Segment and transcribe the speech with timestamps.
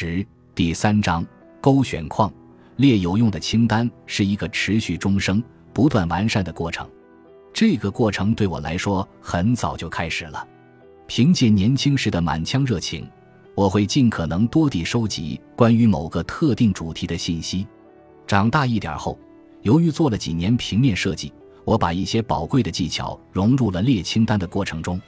[0.00, 1.26] 十第三章
[1.60, 2.32] 勾选矿
[2.76, 6.88] 列有用的清单是一个持续终生、不断完善的过程。
[7.52, 10.46] 这个过程对我来说很早就开始了。
[11.08, 13.10] 凭借年轻时的满腔热情，
[13.56, 17.66] 我会尽可能多地收集关于某个特定主题的信息。
[18.24, 19.18] 长大一点后，
[19.62, 21.32] 由于做了几年平面设计，
[21.64, 25.00] 我把一些宝贵的技巧融入了列清单的过程中。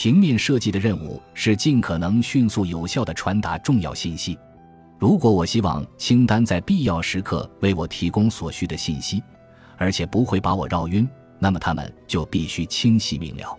[0.00, 4.38] 平面设计的任务是尽可能迅速有效地传达重要信息。
[4.96, 9.20] 如果我希望清单在必要时刻为我提供所需的信息，
[9.76, 11.08] 而且不会把我绕晕，
[11.40, 13.58] 那么它们就必须清晰明了。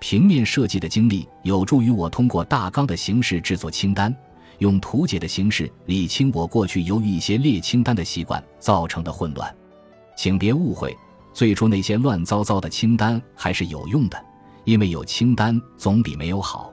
[0.00, 4.14] 平面设计的经历有助于我通过大纲的形式制作清单，
[4.58, 9.50] 用图解的形式理清我过去由于一些列清单的习惯造成的混乱。
[10.14, 10.94] 请别误会，
[11.32, 14.26] 最初那些乱糟糟的清单还是有用的。
[14.70, 16.72] 因为有清单总比没有好，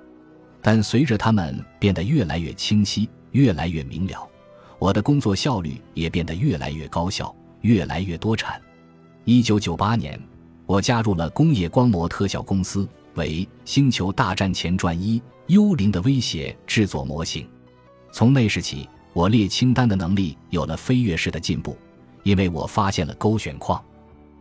[0.62, 4.30] 但随着它们变得越来越清晰、越来越明了，
[4.78, 8.62] 我的工作效率也变得越来越高效、越来越多产。
[9.26, 10.22] 一九九八年，
[10.67, 17.50] 我加入了工业光魔特效公司，为《星球大战前传一：幽灵的威胁》制作模型。
[18.11, 21.76] 从那时起，我列清单的能力有了飞跃式的进步，
[22.22, 23.84] 因为我发现了勾选框。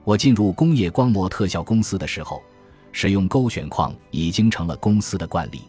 [0.04, 2.42] 我进入工业光魔特效公司的时候。
[2.98, 5.60] 使用勾选框已经成了公司的惯例。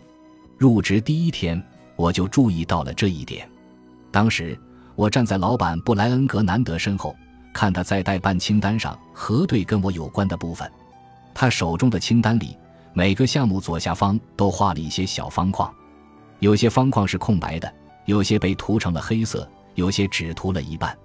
[0.58, 1.61] 入职第一天，
[1.97, 3.45] 我就注意到了这一点。
[4.09, 4.58] 当时，
[4.95, 7.14] 我站在老板布莱恩·格南德身后，
[7.53, 10.72] 看他在代办清单上核对跟我有关的部分。
[11.33, 12.55] 他手中的清单里，
[12.94, 15.70] 每个项目左下方都画了一些小方框，
[16.39, 17.70] 有些方框是空白的，
[18.05, 20.98] 有些被涂成了黑色，有些只涂了一半。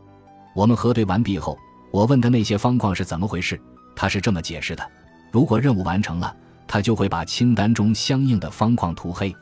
[0.54, 1.58] 我们核对完毕后，
[1.90, 3.60] 我问他那些方框是怎么回事，
[3.96, 4.88] 他是这么解释的。
[5.32, 6.36] 如果任务完成了，
[6.68, 9.34] 他就会把清单中相应的方框涂黑；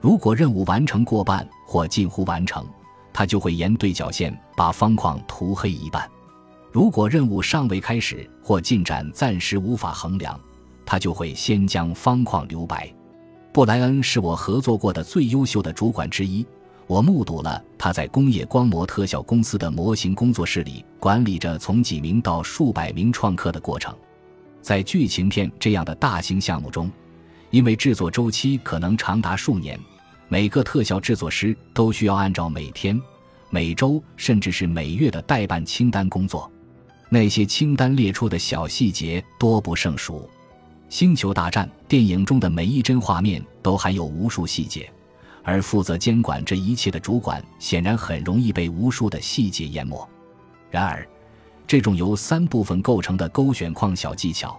[0.00, 2.66] 如果任务完成过半或近乎完成，
[3.12, 6.02] 他就会沿对角线把方框涂黑一半；
[6.72, 10.40] 如果任务尚未开始或进展暂时无法衡量，
[10.86, 12.90] 他就会先将方框留白。
[13.52, 16.46] 布莱恩是我合作过的最优秀的主管之一，
[16.86, 23.94] 我目睹了他在工业光魔特效公司的模型工作室里管理着从几名到数百名创客的过程。
[24.66, 26.90] 在剧情片这样的大型项目中，
[27.50, 29.78] 因为制作周期可能长达数年，
[30.26, 33.00] 每个特效制作师都需要按照每天、
[33.48, 36.50] 每周甚至是每月的代办清单工作。
[37.08, 40.18] 那些清单列出的小细节多不胜数，
[40.88, 44.90] 《星球大战》电影中的每一帧画面都含有无数细节，
[45.44, 50.04] 而负责监管这一切的主管显然很容易被无数的细节淹没。
[50.72, 51.06] 然而，
[51.66, 54.58] 这种由三部分构成的勾选框小技巧，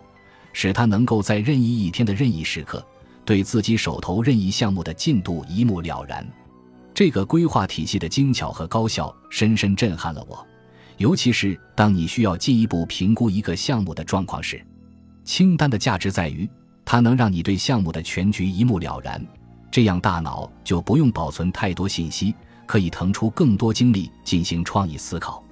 [0.54, 2.86] 使他能够在任意一天的任意时刻，
[3.24, 6.28] 对自己手头任意项目的进度一目了然。
[6.94, 10.46] 这个规划体系的精巧和高效深深震撼了我，
[10.98, 14.60] 尤其是当你需要进一步评估一个项目的状况时。
[15.24, 16.50] 清单的价值在于，
[16.84, 19.24] 它能让你对项目的全局一目了然，
[19.70, 22.34] 这样大脑就不用保存太多信息，
[22.66, 25.44] 可以腾出更多精力进行创意思考。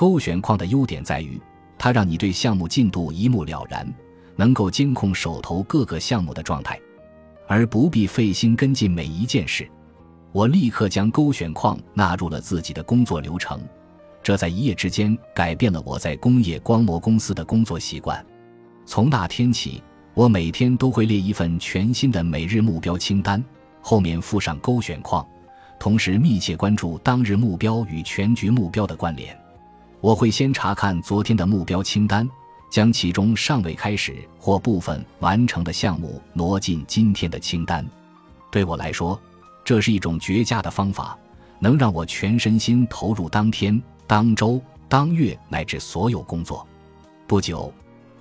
[0.00, 1.38] 勾选框的优点在于，
[1.76, 3.86] 它让你对项目进度一目了然，
[4.34, 6.80] 能够监控手头各个项目的状态，
[7.46, 9.68] 而不必费心跟进每一件事。
[10.32, 13.60] 我立刻将勾选框纳入了自己的工作流程，
[14.22, 18.24] 这在一夜之间改变了我在工业光膜公司的工作习惯。
[18.86, 19.82] 从那天起，
[20.14, 23.44] 我每天都会列一份全新的每日目标清单，
[23.82, 25.22] 后面附上勾选框，
[25.78, 29.38] 同时密切关注当日目标与全局目标的关联。
[30.00, 32.28] 我会先查看昨天的目标清单，
[32.70, 37.86] 将其中尚未开始或部分完成的项目挪进今天的清单。
[38.50, 39.20] 对我来说，
[39.62, 41.18] 这是一种绝佳的方法，
[41.58, 46.66] 能让我全身心投入当天、当周、当月乃至所有工作。
[47.26, 47.70] 不久，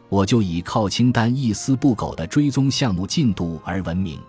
[0.10, 4.20] 我就以靠清单一丝不苟地追踪项目进度而闻名。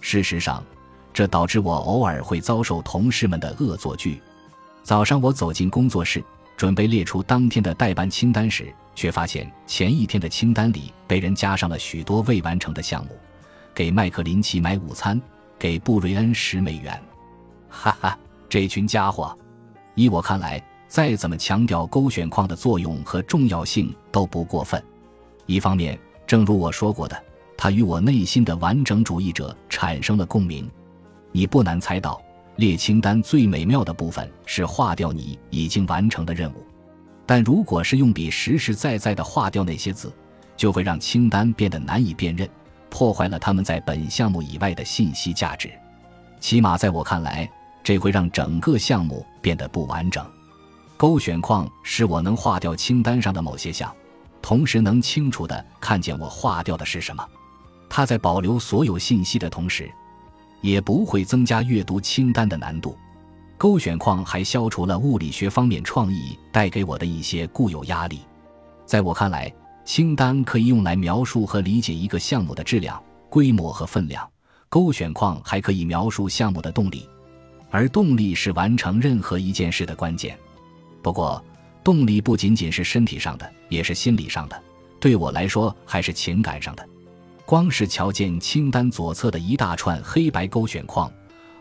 [0.00, 0.62] 事实上，
[1.14, 4.20] 这导致我偶尔会遭受同事们的恶作剧。
[4.82, 6.20] 早上，我走进工作室。
[6.60, 13.18] 准备列出当天的代办清单时，却发现前一天的清单里被人加上了许多未完成的项目：
[13.74, 15.18] 给麦克林奇买午餐，
[15.58, 17.02] 给布瑞恩十美元。
[17.70, 19.34] 哈哈，这群家伙！
[19.94, 24.84] 依我看来，再怎么强调勾选框的作用和重要性都不过分。
[25.46, 27.24] 一方面，正如我说过的，
[27.56, 30.70] 他与我内心的完整主义者产生了共鸣。
[31.32, 32.20] 你不难猜到。
[32.60, 36.62] 列清单最美妙的部分是划掉你已经完成的任务，
[37.24, 40.12] 但如果是用笔实实在在的划掉那些字，
[40.58, 42.46] 就会让清单变得难以辨认，
[42.90, 45.70] 破坏了他们在本项目以外的信息价值。
[46.38, 47.50] 起码在我看来，
[47.82, 50.22] 这会让整个项目变得不完整。
[50.98, 53.90] 勾选框使我能划掉清单上的某些项，
[54.42, 57.26] 同时能清楚地看见我划掉的是什么。
[57.88, 59.90] 它在保留所有信息的同时，
[60.60, 62.96] 也不会增加阅读清单的难度。
[63.58, 68.20] 勾选框还消除了物理学方面创意带给我的一些固有压力。
[68.86, 69.52] 在我看来，
[69.84, 74.28] 清单可以用来描述和理解一个项目的质量、规模和分量，
[74.68, 77.08] 勾选框还可以描述项目的动力，
[77.70, 80.38] 而动力是完成任何一件事的关键。
[81.02, 81.44] 不过，
[81.84, 84.62] 动力不仅仅是身体上的，也是心理上的。
[84.98, 86.88] 对我来说，还是情感上的。
[87.50, 91.12] 光是瞧见清单左侧的一大串黑白勾选框，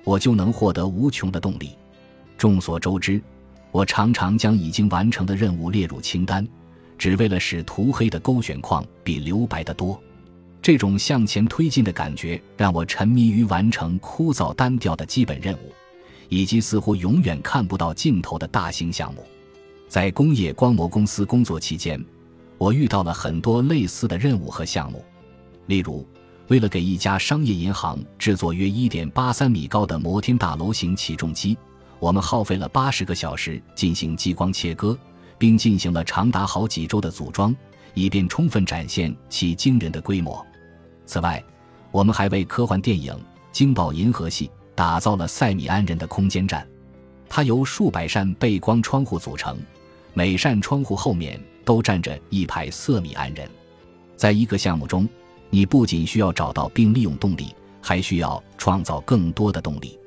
[0.03, 1.71] 我就能获得无穷的动力。
[2.37, 3.19] 众所周知，
[3.71, 6.47] 我常常将已经完成的任务列入清单，
[6.95, 9.99] 只为了使涂黑的勾选框比留白的多。
[10.61, 15.73] 这种向前推进的感觉，让我沉迷于完成枯燥单调的基本任务。
[16.27, 19.25] 以及似乎永远看不到尽头的大型项目，
[19.87, 21.99] 在工业光魔公司工作期间，
[22.59, 25.03] 我遇到了很多类似的任务和项目。
[25.69, 26.03] 例如，
[26.47, 31.55] 为了给一家商业银行制作约1.83米高的摩天大楼型起重机，
[31.99, 34.97] 我们耗费了80个小时进行激光切割，
[35.37, 37.55] 并进行了长达好几周的组装，
[37.93, 40.43] 以便充分展现其惊人的规模。
[41.05, 41.43] 此外，
[41.91, 43.13] 我们还为科幻电影
[43.51, 44.47] 《惊爆银河系》。
[44.73, 46.65] 打造了塞米安人的空间站，
[47.27, 49.57] 它由数百扇背光窗户组成，
[50.13, 53.45] 每扇窗户后面都站着一排瑟米安人。
[54.15, 55.05] 在一个项目中，
[55.49, 59.97] 你不仅需要找到并利用动力，还需要创造更多的动力。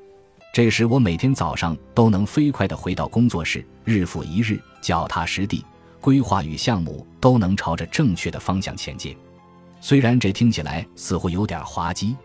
[0.53, 5.65] 这时，我每天早上都能飞快地回到工作室，日复一日，脚踏实地，
[5.99, 9.15] 规划与项目都能朝着正确的方向前进。
[9.81, 12.15] 虽然这听起来似乎有点滑稽。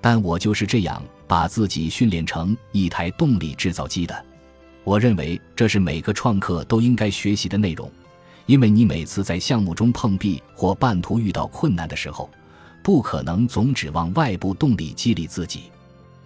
[0.00, 4.24] 但我就是这样把自己训练成一台动力制造机的。
[4.82, 7.90] 我认为这是每个创客都应该学习的内容，
[8.46, 12.30] 因为你每次在项目中碰壁或半途遇到困难的时候，
[12.82, 15.64] 不可能总指望外部动力激励自己，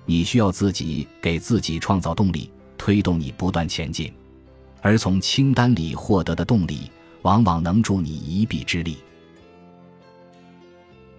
[0.06, 4.12] 你需要自己给自己创造动力，推动你不断前进。
[4.80, 6.90] 而从清单里获得的动力，
[7.22, 8.98] 往往能助你一臂之力。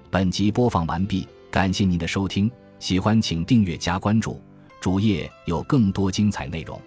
[0.09, 1.27] 本集播放完毕。
[1.51, 4.41] 感谢您的收听，喜欢请订阅加关注，
[4.81, 6.77] 主页有更多精彩内容。